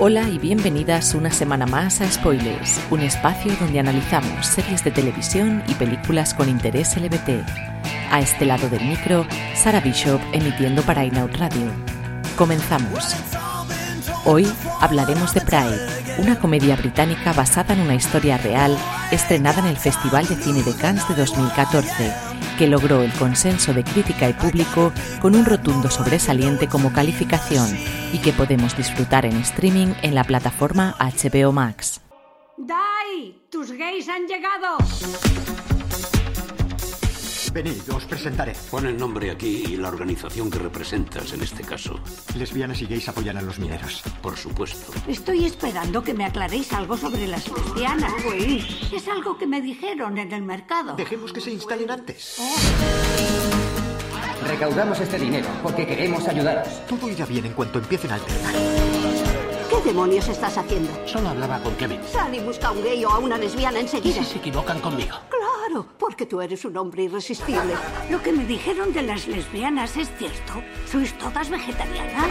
[0.00, 5.60] Hola y bienvenidas una semana más a Spoilers, un espacio donde analizamos series de televisión
[5.66, 7.44] y películas con interés LBT.
[8.08, 11.72] A este lado del micro, Sara Bishop emitiendo para Inout Radio.
[12.36, 13.16] Comenzamos.
[14.24, 14.46] Hoy
[14.80, 18.76] hablaremos de Pride, una comedia británica basada en una historia real
[19.10, 22.12] estrenada en el Festival de Cine de Cannes de 2014
[22.58, 27.68] que logró el consenso de crítica y público con un rotundo sobresaliente como calificación
[28.12, 32.00] y que podemos disfrutar en streaming en la plataforma HBO Max.
[32.56, 33.40] ¡Dai!
[33.48, 34.76] ¡Tus gays han llegado!
[37.52, 38.54] Venid, os presentaré.
[38.70, 41.98] Pon el nombre aquí y la organización que representas en este caso.
[42.36, 44.02] Lesbianas y gays apoyan a los mineros.
[44.22, 44.92] Por supuesto.
[45.06, 48.12] Estoy esperando que me aclaréis algo sobre las lesbianas.
[48.26, 50.96] Uy, es algo que me dijeron en el mercado.
[50.96, 52.36] Dejemos que se instalen antes.
[52.38, 53.68] Oh.
[54.46, 56.86] Recaudamos este dinero porque queremos ayudaros.
[56.86, 58.97] Todo irá bien en cuanto empiecen a alternar.
[59.88, 60.92] ¿Qué demonios estás haciendo?
[61.06, 61.98] Solo hablaba con Kevin.
[62.04, 64.22] Sal y busca a un gay o a una lesbiana enseguida.
[64.22, 65.16] Se equivocan conmigo.
[65.30, 67.72] Claro, porque tú eres un hombre irresistible.
[68.10, 70.62] Lo que me dijeron de las lesbianas es cierto.
[70.92, 72.26] ¿Sois todas vegetarianas?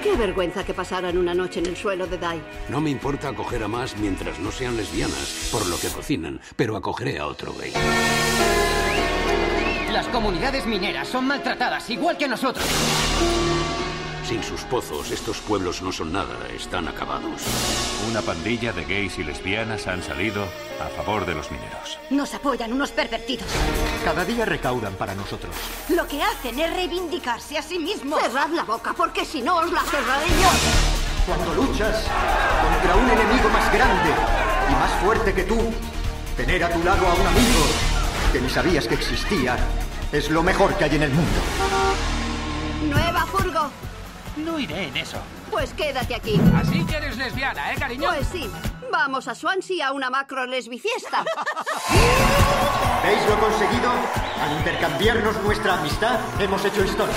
[0.00, 2.40] Qué vergüenza que pasaran una noche en el suelo de Dai.
[2.68, 6.76] No me importa acoger a más mientras no sean lesbianas, por lo que cocinan, pero
[6.76, 7.72] acogeré a otro gay.
[9.90, 12.64] Las comunidades mineras son maltratadas igual que nosotros.
[14.26, 17.42] Sin sus pozos, estos pueblos no son nada, están acabados.
[18.10, 20.42] Una pandilla de gays y lesbianas han salido
[20.80, 22.00] a favor de los mineros.
[22.10, 23.46] Nos apoyan unos pervertidos.
[24.04, 25.54] Cada día recaudan para nosotros.
[25.90, 28.20] Lo que hacen es reivindicarse a sí mismos.
[28.20, 30.50] Cerrad la boca, porque si no os la cerraré yo.
[31.24, 32.04] Cuando luchas
[32.62, 34.10] contra un enemigo más grande
[34.68, 35.72] y más fuerte que tú,
[36.36, 37.64] tener a tu lado a un amigo
[38.32, 39.56] que ni sabías que existía
[40.10, 41.40] es lo mejor que hay en el mundo.
[42.90, 43.70] Nueva furgo.
[44.36, 45.18] No iré en eso.
[45.50, 46.40] Pues quédate aquí.
[46.54, 48.08] Así que eres lesbiana, ¿eh, cariño?
[48.08, 48.50] Pues sí.
[48.92, 51.24] Vamos a Swansea a una macro lesbiciesta.
[53.02, 53.90] ¿Veis lo conseguido?
[54.42, 57.14] Al intercambiarnos nuestra amistad, hemos hecho historia.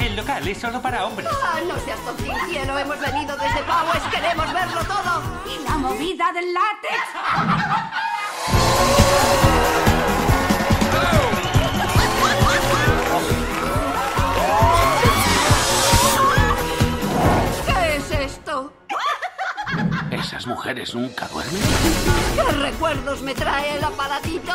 [0.00, 1.28] El local es solo para hombres.
[1.42, 2.78] Ah, no seas tontín, cielo.
[2.78, 4.04] Hemos venido desde Powers.
[4.10, 5.22] Queremos verlo todo.
[5.46, 7.02] Y la movida del látex.
[20.66, 21.62] mujeres nunca duermen?
[22.34, 24.52] ¿Qué recuerdos me trae el aparatito?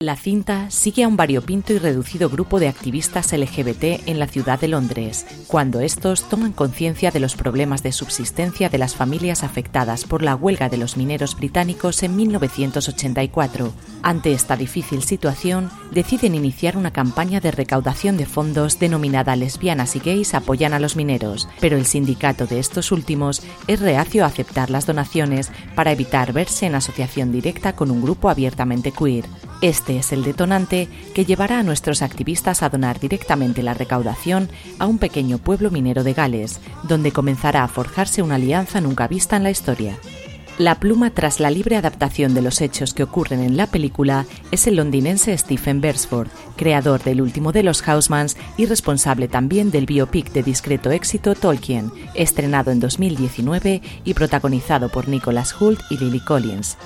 [0.00, 4.60] La cinta sigue a un variopinto y reducido grupo de activistas LGBT en la ciudad
[4.60, 10.04] de Londres, cuando estos toman conciencia de los problemas de subsistencia de las familias afectadas
[10.04, 13.72] por la huelga de los mineros británicos en 1984.
[14.04, 19.98] Ante esta difícil situación, deciden iniciar una campaña de recaudación de fondos denominada Lesbianas y
[19.98, 24.70] Gays apoyan a los mineros, pero el sindicato de estos últimos es reacio a aceptar
[24.70, 29.24] las donaciones para evitar verse en asociación directa con un grupo abiertamente queer.
[29.60, 34.48] Este es el detonante que llevará a nuestros activistas a donar directamente la recaudación
[34.78, 39.36] a un pequeño pueblo minero de Gales, donde comenzará a forjarse una alianza nunca vista
[39.36, 39.98] en la historia.
[40.58, 44.66] La pluma tras la libre adaptación de los hechos que ocurren en la película es
[44.66, 50.32] el londinense Stephen Beresford, creador del último de los Housemans y responsable también del biopic
[50.32, 56.76] de discreto éxito Tolkien, estrenado en 2019 y protagonizado por Nicholas Hoult y Lily Collins.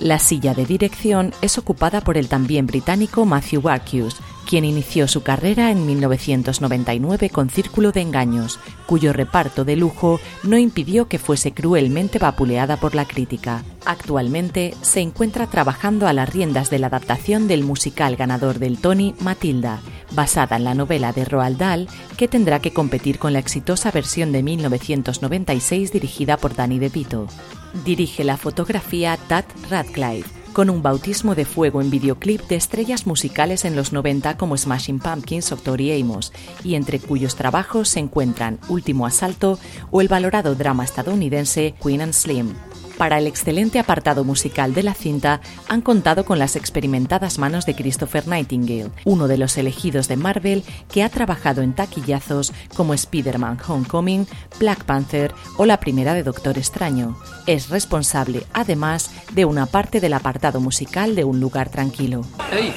[0.00, 4.16] La silla de dirección es ocupada por el también británico Matthew Warchus,
[4.48, 10.56] quien inició su carrera en 1999 con Círculo de Engaños, cuyo reparto de lujo no
[10.56, 13.62] impidió que fuese cruelmente vapuleada por la crítica.
[13.84, 19.14] Actualmente se encuentra trabajando a las riendas de la adaptación del musical ganador del Tony,
[19.20, 19.80] Matilda,
[20.12, 24.32] basada en la novela de Roald Dahl, que tendrá que competir con la exitosa versión
[24.32, 27.26] de 1996 dirigida por Danny DeVito.
[27.72, 33.64] Dirige la fotografía Tad Radcliffe, con un bautismo de fuego en videoclip de estrellas musicales
[33.64, 36.32] en los 90 como Smashing Pumpkins o Tori Amos,
[36.64, 39.58] y entre cuyos trabajos se encuentran Último Asalto
[39.92, 42.54] o el valorado drama estadounidense Queen and Slim.
[43.00, 47.74] Para el excelente apartado musical de la cinta han contado con las experimentadas manos de
[47.74, 53.58] Christopher Nightingale, uno de los elegidos de Marvel que ha trabajado en taquillazos como Spider-Man
[53.66, 54.26] Homecoming,
[54.58, 57.16] Black Panther o la primera de Doctor Extraño.
[57.46, 62.26] Es responsable, además, de una parte del apartado musical de Un lugar tranquilo.
[62.52, 62.74] Hey,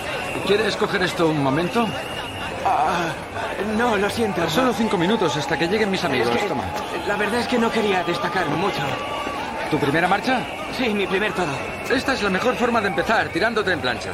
[0.48, 1.86] ¿quieres coger esto un momento?
[2.66, 3.12] Ah,
[3.78, 4.50] no, lo siento.
[4.50, 6.30] Solo cinco minutos hasta que lleguen mis amigos.
[6.34, 6.64] Es que Toma.
[7.10, 8.80] La verdad es que no quería destacar mucho.
[9.74, 10.40] ¿Tu primera marcha?
[10.78, 11.48] Sí, mi primer todo.
[11.90, 14.12] Esta es la mejor forma de empezar, tirándote en plancha.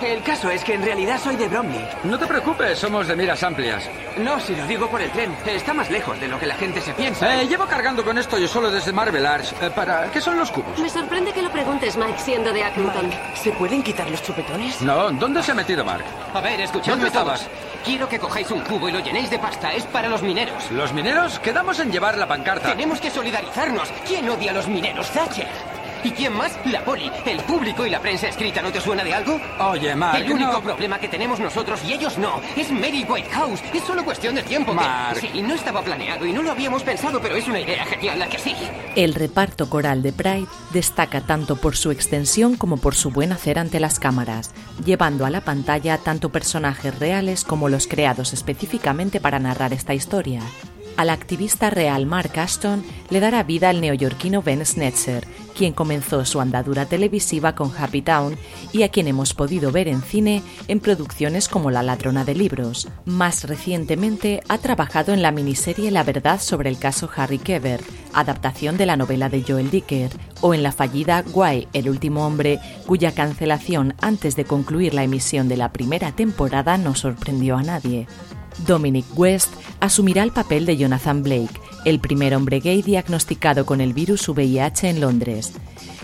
[0.00, 1.84] El caso es que en realidad soy de Bromley.
[2.04, 3.82] No te preocupes, somos de miras amplias.
[4.16, 5.34] No, si lo digo por el tren.
[5.44, 7.40] Está más lejos de lo que la gente se piensa.
[7.42, 9.52] Eh, llevo cargando con esto yo solo desde Marvel Arts.
[9.60, 10.08] Eh, para...
[10.12, 10.78] ¿Qué son los cubos?
[10.78, 13.10] Me sorprende que lo preguntes, Mike, siendo de Accrington.
[13.34, 14.80] ¿Se pueden quitar los chupetones?
[14.82, 16.04] No, ¿dónde se ha metido Mark?
[16.32, 17.40] A ver, escuchadme ¿Dónde todos.
[17.40, 17.58] estabas?
[17.84, 19.72] Quiero que cojáis un cubo y lo llenéis de pasta.
[19.72, 20.70] Es para los mineros.
[20.70, 21.38] ¿Los mineros?
[21.40, 22.68] Quedamos en llevar la pancarta.
[22.70, 23.88] Tenemos que solidarizarnos.
[24.06, 25.10] ¿Quién odia a los mineros?
[25.10, 25.48] Thatcher.
[26.04, 26.56] ¿Y quién más?
[26.66, 28.62] La poli, el público y la prensa escrita.
[28.62, 29.40] ¿No te suena de algo?
[29.60, 33.60] Oye, Mark, El único no- problema que tenemos nosotros y ellos no es Mary Whitehouse.
[33.74, 34.72] Es solo cuestión de tiempo.
[34.72, 35.18] que- Mark.
[35.20, 38.28] Sí, no estaba planeado y no lo habíamos pensado, pero es una idea genial, ¿a
[38.28, 38.54] que sí?
[38.96, 43.58] El reparto coral de Pride destaca tanto por su extensión como por su buen hacer
[43.58, 44.52] ante las cámaras,
[44.84, 50.40] llevando a la pantalla tanto personajes reales como los creados específicamente para narrar esta historia.
[50.98, 56.40] Al activista real Mark Ashton le dará vida el neoyorquino Ben Snetzer, quien comenzó su
[56.40, 58.36] andadura televisiva con Happy Town
[58.72, 62.88] y a quien hemos podido ver en cine en producciones como La ladrona de libros.
[63.04, 67.80] Más recientemente ha trabajado en la miniserie La verdad sobre el caso Harry Keber,
[68.12, 70.10] adaptación de la novela de Joel Dicker,
[70.40, 75.48] o en la fallida Guy, el último hombre, cuya cancelación antes de concluir la emisión
[75.48, 78.08] de la primera temporada no sorprendió a nadie.
[78.66, 83.92] Dominic West asumirá el papel de Jonathan Blake, el primer hombre gay diagnosticado con el
[83.92, 85.52] virus VIH en Londres.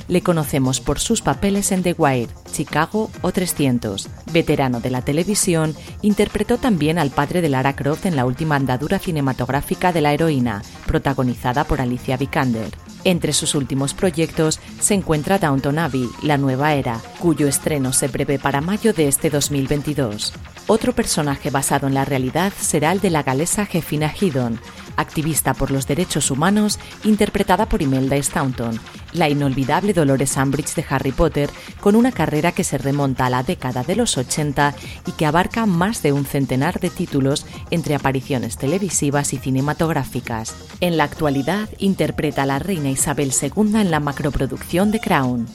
[0.07, 4.09] Le conocemos por sus papeles en The Wire, Chicago o 300.
[4.33, 8.99] Veterano de la televisión, interpretó también al padre de Lara Croft en la última andadura
[8.99, 12.71] cinematográfica de la heroína, protagonizada por Alicia Vikander.
[13.05, 18.39] Entre sus últimos proyectos se encuentra Downton Abbey, la nueva era, cuyo estreno se prevé
[18.39, 20.33] para mayo de este 2022.
[20.67, 24.59] Otro personaje basado en la realidad será el de la galesa Jefina Headon,
[24.97, 28.81] activista por los derechos humanos, interpretada por Imelda Staunton,
[29.13, 31.51] la inolvidable Dolores Umbridge de Harry Potter,
[31.81, 34.75] con una carrera que se remonta a la década de los 80
[35.07, 40.55] y que abarca más de un centenar de títulos entre apariciones televisivas y cinematográficas.
[40.81, 45.47] En la actualidad interpreta a la reina Isabel II en la macroproducción de Crown.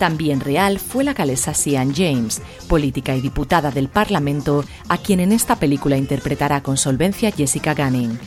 [0.00, 5.30] También real fue la galesa Sian James, política y diputada del Parlamento, a quien en
[5.30, 8.18] esta película interpretará con solvencia Jessica Gunning.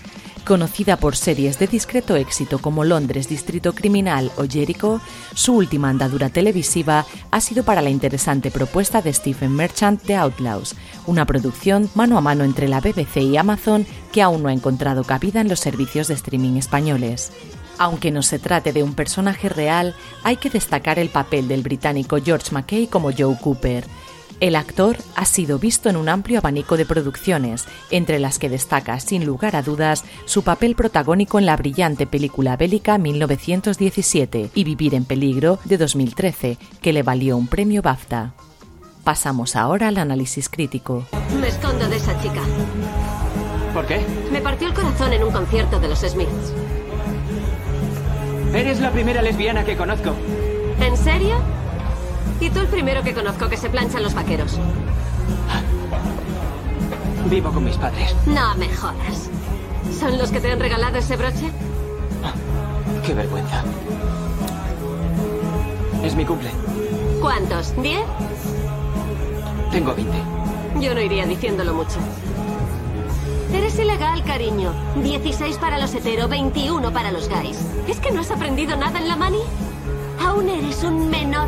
[0.45, 5.01] Conocida por series de discreto éxito como Londres Distrito Criminal o Jericho,
[5.33, 10.75] su última andadura televisiva ha sido para la interesante propuesta de Stephen Merchant de Outlaws,
[11.07, 15.05] una producción mano a mano entre la BBC y Amazon que aún no ha encontrado
[15.05, 17.31] cabida en los servicios de streaming españoles.
[17.83, 19.93] Aunque no se trate de un personaje real,
[20.23, 23.83] hay que destacar el papel del británico George Mackay como Joe Cooper.
[24.39, 29.01] El actor ha sido visto en un amplio abanico de producciones, entre las que destaca,
[29.01, 34.95] sin lugar a dudas, su papel protagónico en la brillante película bélica 1917 y Vivir
[34.95, 38.31] en Peligro de 2013, que le valió un premio BAFTA.
[39.03, 41.05] Pasamos ahora al análisis crítico.
[41.37, 42.43] Me escondo de esa chica.
[43.73, 43.99] ¿Por qué?
[44.31, 46.53] Me partió el corazón en un concierto de los Smiths.
[48.53, 50.13] Eres la primera lesbiana que conozco.
[50.79, 51.37] ¿En serio?
[52.39, 54.59] Y tú el primero que conozco que se planchan los vaqueros.
[57.29, 58.15] Vivo con mis padres.
[58.27, 59.29] No me jodas.
[59.99, 61.49] ¿Son los que te han regalado ese broche?
[63.05, 63.63] Qué vergüenza.
[66.03, 66.51] Es mi cumple.
[67.21, 67.73] ¿Cuántos?
[67.81, 68.03] ¿Diez?
[69.71, 70.11] Tengo 20.
[70.79, 71.97] Yo no iría diciéndolo mucho.
[73.53, 74.73] Eres ilegal, cariño.
[75.03, 77.59] 16 para los hetero, 21 para los gays.
[77.87, 79.41] ¿Es que no has aprendido nada en la mani?
[80.19, 81.47] Aún eres un menor.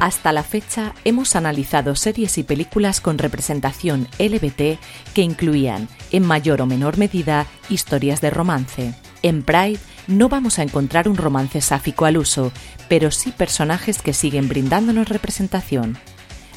[0.00, 4.78] Hasta la fecha hemos analizado series y películas con representación LBT
[5.14, 8.94] que incluían, en mayor o menor medida, historias de romance.
[9.22, 12.52] En Pride no vamos a encontrar un romance sáfico al uso,
[12.88, 15.98] pero sí personajes que siguen brindándonos representación.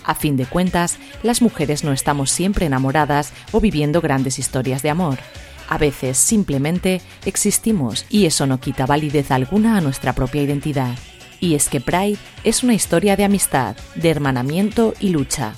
[0.08, 4.90] A fin de cuentas, las mujeres no estamos siempre enamoradas o viviendo grandes historias de
[4.90, 5.20] amor.
[5.68, 10.96] A veces simplemente existimos y eso no quita validez alguna a nuestra propia identidad.
[11.42, 15.56] Y es que Pride es una historia de amistad, de hermanamiento y lucha.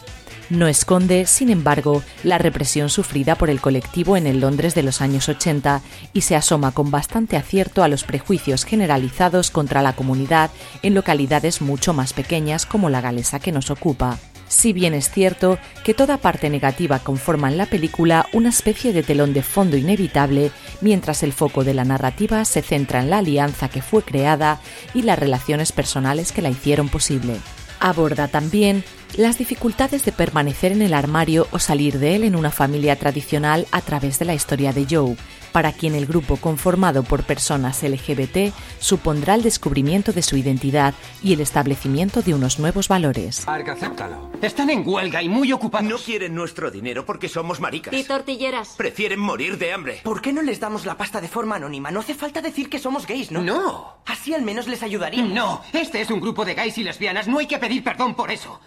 [0.49, 4.99] No esconde, sin embargo, la represión sufrida por el colectivo en el Londres de los
[4.99, 10.49] años 80 y se asoma con bastante acierto a los prejuicios generalizados contra la comunidad
[10.81, 14.17] en localidades mucho más pequeñas como la galesa que nos ocupa.
[14.49, 19.03] Si bien es cierto que toda parte negativa conforma en la película una especie de
[19.03, 20.51] telón de fondo inevitable,
[20.81, 24.59] mientras el foco de la narrativa se centra en la alianza que fue creada
[24.95, 27.35] y las relaciones personales que la hicieron posible.
[27.79, 28.83] Aborda también
[29.17, 33.67] las dificultades de permanecer en el armario o salir de él en una familia tradicional
[33.71, 35.15] a través de la historia de Joe,
[35.51, 41.33] para quien el grupo conformado por personas LGBT supondrá el descubrimiento de su identidad y
[41.33, 43.47] el establecimiento de unos nuevos valores.
[43.47, 44.31] acéptalo.
[44.41, 45.89] Están en huelga y muy ocupados.
[45.89, 47.93] No quieren nuestro dinero porque somos maricas.
[47.93, 48.75] Y tortilleras.
[48.77, 49.99] Prefieren morir de hambre.
[50.03, 51.91] ¿Por qué no les damos la pasta de forma anónima?
[51.91, 53.41] No hace falta decir que somos gays, ¿no?
[53.41, 53.97] No.
[54.05, 55.23] Así al menos les ayudaría.
[55.23, 57.27] No, este es un grupo de gays y lesbianas.
[57.27, 58.59] No hay que pedir perdón por eso.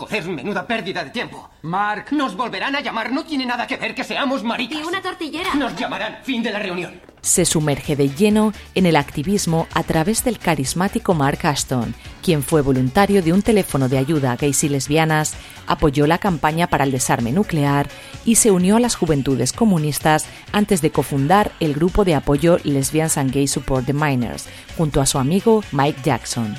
[0.00, 1.50] Joder, menuda pérdida de tiempo.
[1.60, 2.06] Mark.
[2.12, 3.12] Nos volverán a llamar.
[3.12, 4.78] No tiene nada que ver que seamos maricas.
[4.80, 5.54] Y una tortillera.
[5.54, 6.20] Nos llamarán.
[6.22, 6.98] Fin de la reunión.
[7.20, 12.62] Se sumerge de lleno en el activismo a través del carismático Mark Ashton, quien fue
[12.62, 15.34] voluntario de un teléfono de ayuda a gays y lesbianas,
[15.66, 17.90] apoyó la campaña para el desarme nuclear
[18.24, 23.18] y se unió a las juventudes comunistas antes de cofundar el grupo de apoyo Lesbians
[23.18, 26.56] and Gay Support the Miners, junto a su amigo Mike Jackson.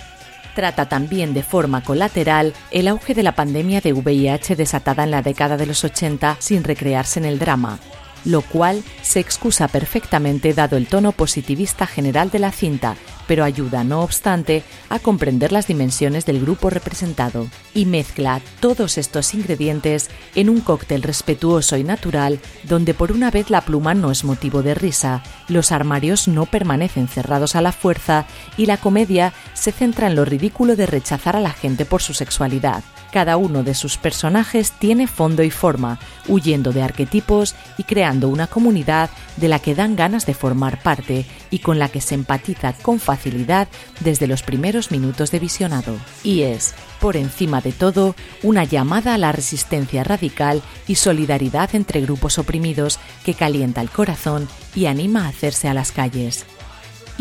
[0.56, 5.22] Trata también de forma colateral el auge de la pandemia de VIH desatada en la
[5.22, 7.80] década de los 80 sin recrearse en el drama,
[8.26, 12.96] lo cual se excusa perfectamente dado el tono positivista general de la cinta,
[13.28, 19.34] pero ayuda, no obstante, a comprender las dimensiones del grupo representado y mezcla todos estos
[19.34, 24.24] ingredientes en un cóctel respetuoso y natural donde por una vez la pluma no es
[24.24, 28.26] motivo de risa, los armarios no permanecen cerrados a la fuerza
[28.58, 32.14] y la comedia se centra en lo ridículo de rechazar a la gente por su
[32.14, 32.84] sexualidad.
[33.12, 36.00] Cada uno de sus personajes tiene fondo y forma,
[36.30, 41.26] huyendo de arquetipos y creando una comunidad de la que dan ganas de formar parte
[41.50, 43.68] y con la que se empatiza con facilidad
[44.00, 45.98] desde los primeros minutos de visionado.
[46.24, 52.00] Y es, por encima de todo, una llamada a la resistencia radical y solidaridad entre
[52.02, 56.46] grupos oprimidos que calienta el corazón y anima a hacerse a las calles.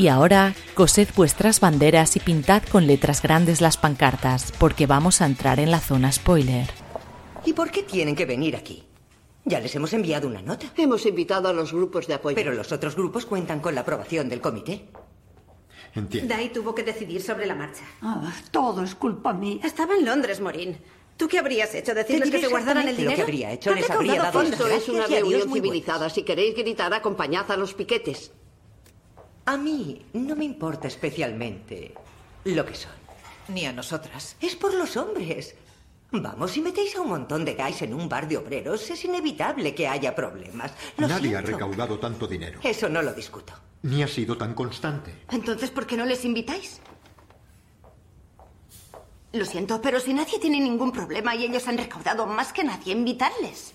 [0.01, 5.27] Y ahora, cosed vuestras banderas y pintad con letras grandes las pancartas, porque vamos a
[5.27, 6.71] entrar en la zona spoiler.
[7.45, 8.83] ¿Y por qué tienen que venir aquí?
[9.45, 10.73] Ya les hemos enviado una nota.
[10.79, 12.35] Hemos invitado a los grupos de apoyo.
[12.35, 14.89] Pero los otros grupos cuentan con la aprobación del comité.
[15.95, 16.35] Entiendo.
[16.35, 17.83] Dai tuvo que decidir sobre la marcha.
[18.01, 19.61] Ah, todo es culpa mía.
[19.63, 20.79] Estaba en Londres, Morín.
[21.19, 21.93] ¿Tú qué habrías hecho?
[21.93, 23.11] ¿Decirles que se guardaran el dinero?
[23.11, 26.09] Lo que habría hecho les habría dado Esto es una reunión civilizada.
[26.09, 28.33] Si queréis gritar, acompañad a los piquetes.
[29.51, 31.93] A mí no me importa especialmente
[32.45, 32.93] lo que son.
[33.49, 34.37] Ni a nosotras.
[34.41, 35.57] Es por los hombres.
[36.13, 39.75] Vamos, si metéis a un montón de guys en un bar de obreros, es inevitable
[39.75, 40.73] que haya problemas.
[40.99, 42.61] Lo Nadie ha recaudado tanto dinero.
[42.63, 43.53] Eso no lo discuto.
[43.83, 45.25] Ni ha sido tan constante.
[45.33, 46.81] Entonces, ¿por qué no les invitáis?
[49.33, 52.93] Lo siento, pero si nadie tiene ningún problema y ellos han recaudado más que nadie,
[52.93, 53.73] invitarles.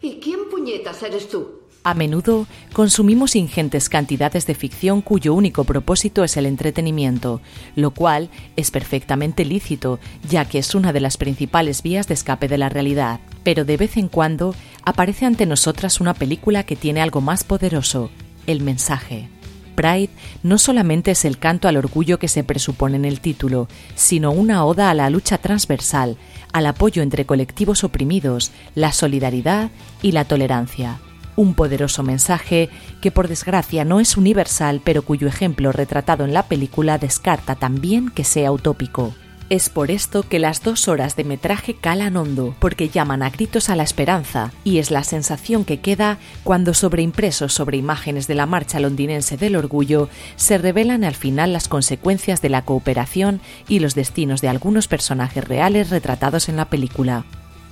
[0.00, 1.67] ¿Y quién puñetas eres tú?
[1.88, 7.40] A menudo consumimos ingentes cantidades de ficción cuyo único propósito es el entretenimiento,
[7.76, 12.46] lo cual es perfectamente lícito, ya que es una de las principales vías de escape
[12.46, 13.20] de la realidad.
[13.42, 14.54] Pero de vez en cuando
[14.84, 18.10] aparece ante nosotras una película que tiene algo más poderoso,
[18.46, 19.30] el mensaje.
[19.74, 20.10] Pride
[20.42, 24.66] no solamente es el canto al orgullo que se presupone en el título, sino una
[24.66, 26.18] oda a la lucha transversal,
[26.52, 29.70] al apoyo entre colectivos oprimidos, la solidaridad
[30.02, 31.00] y la tolerancia.
[31.38, 32.68] Un poderoso mensaje
[33.00, 38.10] que por desgracia no es universal, pero cuyo ejemplo retratado en la película descarta también
[38.10, 39.14] que sea utópico.
[39.48, 43.68] Es por esto que las dos horas de metraje calan hondo, porque llaman a gritos
[43.68, 48.46] a la esperanza, y es la sensación que queda cuando sobreimpresos sobre imágenes de la
[48.46, 53.94] marcha londinense del orgullo se revelan al final las consecuencias de la cooperación y los
[53.94, 57.24] destinos de algunos personajes reales retratados en la película.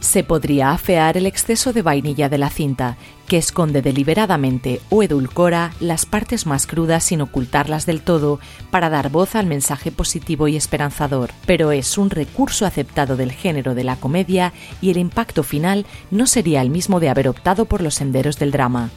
[0.06, 2.96] Se podría afear el exceso de vainilla de la cinta,
[3.26, 8.38] que esconde deliberadamente o edulcora las partes más crudas sin ocultarlas del todo
[8.70, 13.74] para dar voz al mensaje positivo y esperanzador, pero es un recurso aceptado del género
[13.74, 17.82] de la comedia y el impacto final no sería el mismo de haber optado por
[17.82, 18.90] los senderos del drama.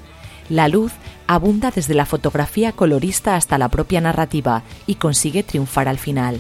[0.47, 0.91] La luz
[1.25, 6.39] abunda desde la fotografía colorista hasta la propia narrativa y consigue triunfar al final.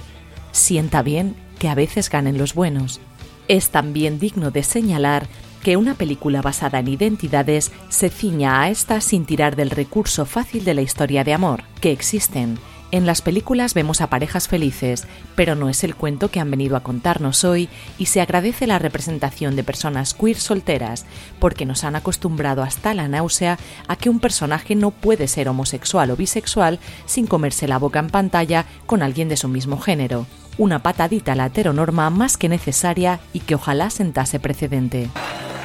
[0.51, 3.01] Sienta bien que a veces ganen los buenos.
[3.49, 5.27] Es también digno de señalar
[5.63, 10.63] que una película basada en identidades se ciña a esta sin tirar del recurso fácil
[10.63, 12.59] de la historia de amor, que existen,
[12.91, 16.75] En las películas vemos a parejas felices, pero no es el cuento que han venido
[16.75, 21.05] a contarnos hoy y se agradece la representación de personas queer solteras,
[21.37, 26.09] porque nos han acostumbrado hasta la náusea a que un personaje no puede ser homosexual
[26.09, 30.25] o bisexual sin comerse la boca en pantalla con alguien de su mismo género.
[30.59, 35.09] Una patadita a la heteronorma más que necesaria y que ojalá sentase precedente.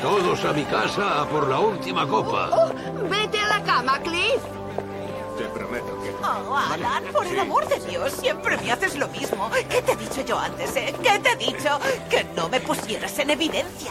[0.00, 2.48] Todos a mi casa por la última copa.
[2.52, 2.72] Oh,
[3.10, 4.40] vete a la cama, Cliff.
[5.36, 6.14] Te prometo que...
[6.24, 9.50] Oh, Alan, por el amor de Dios, siempre me haces lo mismo.
[9.68, 10.94] ¿Qué te he dicho yo antes, eh?
[11.02, 11.80] ¿Qué te he dicho?
[12.08, 13.90] Que no me pusieras en evidencia.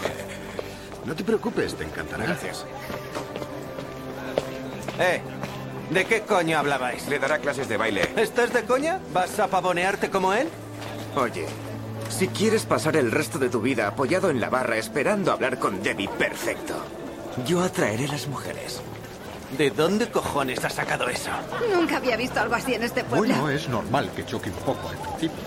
[1.04, 2.28] No te preocupes, te encantará.
[2.28, 2.66] Gracias.
[5.00, 5.22] Eh,
[5.90, 7.10] ¿de qué coño hablabais?
[7.10, 8.10] Le dará clases de baile.
[8.16, 9.02] ¿Estás de coña?
[9.12, 10.48] ¿Vas a pavonearte como él?
[11.16, 11.46] Oye,
[12.10, 15.82] si quieres pasar el resto de tu vida apoyado en la barra esperando hablar con
[15.84, 16.74] Debbie, perfecto.
[17.46, 18.82] Yo atraeré las mujeres.
[19.58, 21.30] ¿De dónde cojones has sacado eso?
[21.72, 23.36] Nunca había visto algo así en este pueblo.
[23.36, 25.44] Bueno, es normal que choque un poco al principio.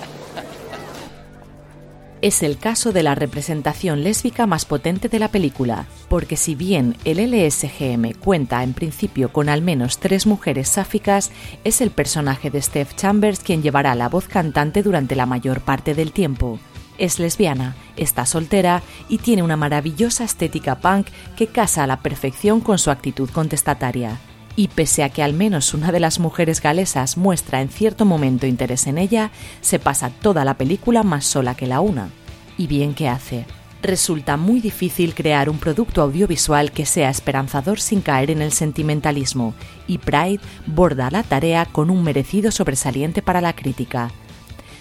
[2.23, 6.97] Es el caso de la representación lésbica más potente de la película, porque si bien
[7.05, 11.31] el LSGM cuenta en principio con al menos tres mujeres sáficas,
[11.63, 15.95] es el personaje de Steph Chambers quien llevará la voz cantante durante la mayor parte
[15.95, 16.59] del tiempo.
[16.97, 22.63] Es lesbiana, está soltera y tiene una maravillosa estética punk que casa a la perfección
[22.63, 24.19] con su actitud contestataria.
[24.57, 28.47] Y pese a que al menos una de las mujeres galesas muestra en cierto momento
[28.47, 32.09] interés en ella, se pasa toda la película más sola que la una.
[32.57, 33.45] Y bien que hace.
[33.83, 39.55] Resulta muy difícil crear un producto audiovisual que sea esperanzador sin caer en el sentimentalismo,
[39.87, 44.11] y Pride borda la tarea con un merecido sobresaliente para la crítica.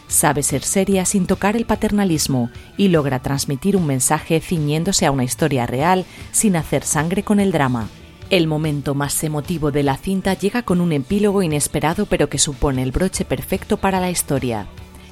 [0.08, 5.24] Sabe ser seria sin tocar el paternalismo y logra transmitir un mensaje ciñéndose a una
[5.24, 7.89] historia real sin hacer sangre con el drama.
[8.32, 12.82] El momento más emotivo de la cinta llega con un epílogo inesperado pero que supone
[12.82, 14.65] el broche perfecto para la historia.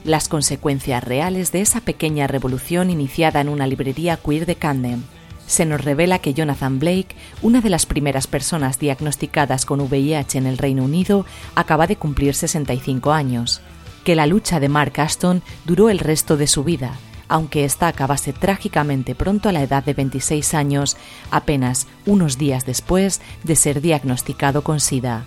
[0.04, 5.04] Las consecuencias reales de esa pequeña revolución iniciada en una librería queer de Camden.
[5.46, 10.48] Se nos revela que Jonathan Blake, una de las primeras personas diagnosticadas con VIH en
[10.48, 13.62] el Reino Unido, acaba de cumplir 65 años.
[14.04, 16.98] Que la lucha de Mark Aston duró el resto de su vida,
[17.34, 20.98] aunque ésta acabase trágicamente pronto a la edad de 26 años,
[21.32, 25.26] apenas unos días después de ser diagnosticado con SIDA.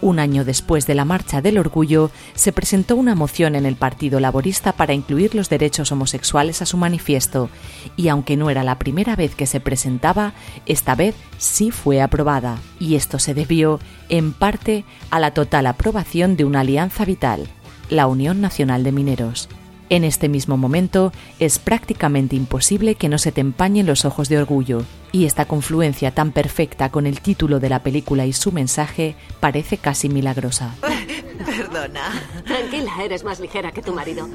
[0.00, 4.18] Un año después de la Marcha del Orgullo, se presentó una moción en el Partido
[4.18, 7.50] Laborista para incluir los derechos homosexuales a su manifiesto,
[7.98, 10.32] y aunque no era la primera vez que se presentaba,
[10.64, 16.34] esta vez sí fue aprobada, y esto se debió, en parte, a la total aprobación
[16.34, 17.46] de una alianza vital,
[17.90, 19.50] la Unión Nacional de Mineros.
[19.92, 24.38] En este mismo momento es prácticamente imposible que no se te empañen los ojos de
[24.38, 29.16] orgullo, y esta confluencia tan perfecta con el título de la película y su mensaje
[29.38, 30.74] parece casi milagrosa.
[31.44, 32.22] Perdona.
[32.46, 34.30] Tranquila, eres más ligera que tu marido.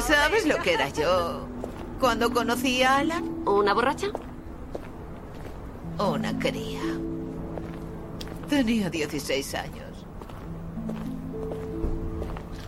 [0.00, 1.48] ¿Sabes lo que era yo
[1.98, 3.24] cuando conocí a Alan?
[3.48, 4.06] ¿Una borracha?
[5.98, 6.82] Una cría.
[8.48, 9.87] Tenía 16 años.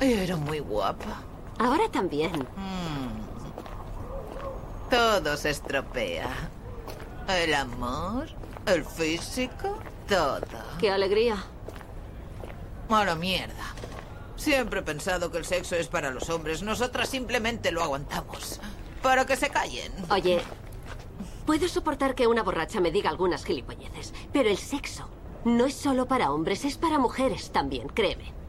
[0.00, 1.22] Era muy guapa.
[1.58, 2.32] Ahora también.
[2.56, 3.20] Mm.
[4.90, 6.30] Todo se estropea.
[7.28, 8.26] El amor,
[8.66, 10.40] el físico, todo.
[10.78, 11.36] ¡Qué alegría!
[12.88, 13.74] Mala mierda.
[14.36, 16.62] Siempre he pensado que el sexo es para los hombres.
[16.62, 18.58] Nosotras simplemente lo aguantamos.
[19.02, 19.92] Para que se callen.
[20.10, 20.40] Oye,
[21.44, 25.08] puedo soportar que una borracha me diga algunas gilipolleces, pero el sexo
[25.44, 28.39] no es solo para hombres, es para mujeres también, créeme.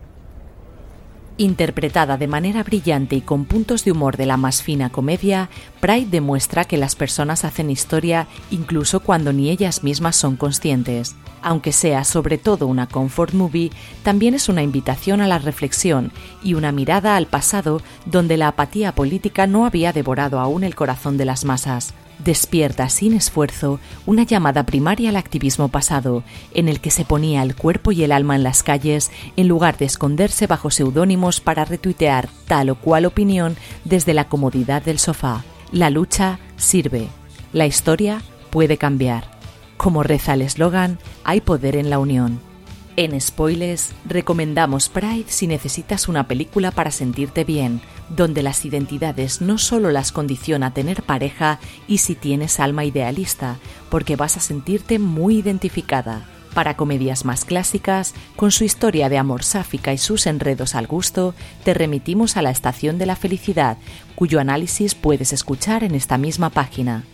[1.41, 5.49] Interpretada de manera brillante y con puntos de humor de la más fina comedia,
[5.79, 11.15] Pride demuestra que las personas hacen historia incluso cuando ni ellas mismas son conscientes.
[11.41, 13.71] Aunque sea sobre todo una comfort movie,
[14.03, 16.11] también es una invitación a la reflexión
[16.43, 21.17] y una mirada al pasado donde la apatía política no había devorado aún el corazón
[21.17, 26.91] de las masas despierta sin esfuerzo una llamada primaria al activismo pasado, en el que
[26.91, 30.71] se ponía el cuerpo y el alma en las calles en lugar de esconderse bajo
[30.71, 33.55] seudónimos para retuitear tal o cual opinión
[33.85, 35.43] desde la comodidad del sofá.
[35.71, 37.07] La lucha sirve.
[37.53, 39.31] La historia puede cambiar.
[39.77, 42.50] Como reza el eslogan, hay poder en la unión.
[42.97, 49.57] En Spoilers recomendamos Pride si necesitas una película para sentirte bien, donde las identidades no
[49.57, 53.57] solo las condiciona tener pareja y si tienes alma idealista,
[53.89, 56.27] porque vas a sentirte muy identificada.
[56.53, 61.33] Para comedias más clásicas, con su historia de amor sáfica y sus enredos al gusto,
[61.63, 63.77] te remitimos a La Estación de la Felicidad,
[64.15, 67.05] cuyo análisis puedes escuchar en esta misma página.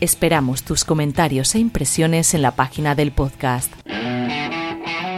[0.00, 3.79] Esperamos tus comentarios e impresiones en la página del podcast.